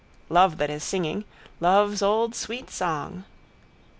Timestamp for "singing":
0.83-1.25